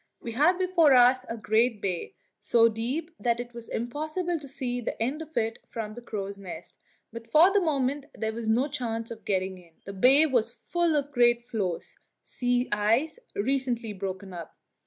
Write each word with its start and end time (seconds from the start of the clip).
We 0.19 0.31
had 0.31 0.57
before 0.57 0.93
us 0.95 1.27
a 1.29 1.37
great 1.37 1.79
bay, 1.79 2.15
so 2.39 2.67
deep 2.69 3.11
that 3.19 3.39
it 3.39 3.53
was 3.53 3.69
impossible 3.69 4.39
to 4.39 4.47
see 4.47 4.81
the 4.81 4.99
end 4.99 5.21
of 5.21 5.37
it 5.37 5.59
from 5.69 5.93
the 5.93 6.01
crow's 6.01 6.39
nest; 6.39 6.79
but 7.13 7.29
for 7.31 7.53
the 7.53 7.61
moment 7.61 8.05
there 8.15 8.33
was 8.33 8.47
no 8.47 8.67
chance 8.67 9.11
of 9.11 9.25
getting 9.25 9.59
in. 9.59 9.73
The 9.85 9.93
bay 9.93 10.25
was 10.25 10.49
full 10.49 10.95
of 10.95 11.11
great 11.11 11.47
floes 11.47 11.99
sea 12.23 12.67
ice 12.71 13.19
recently 13.35 13.93
broken 13.93 14.33
up. 14.33 14.57